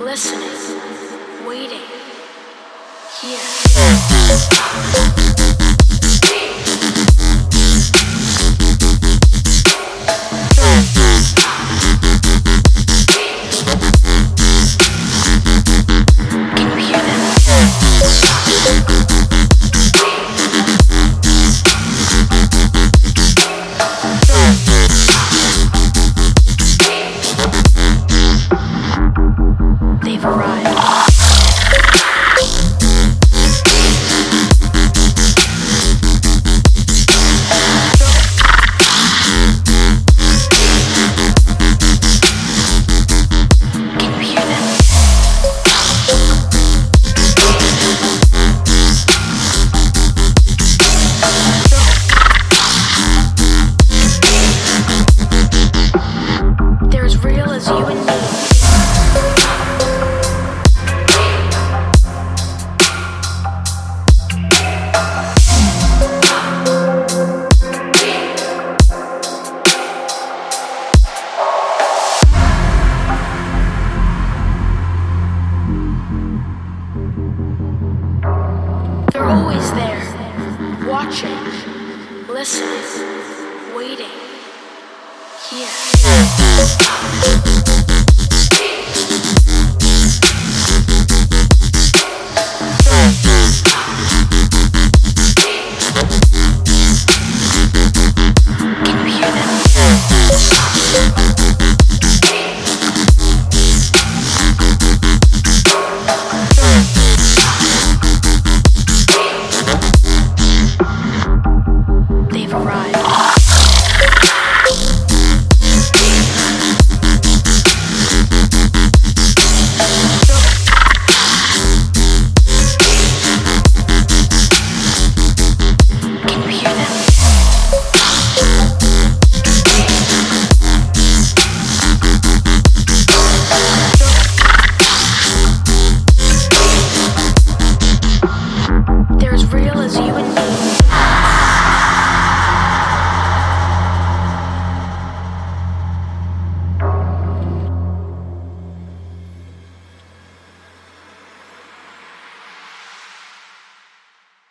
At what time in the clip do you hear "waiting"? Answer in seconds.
1.46-1.86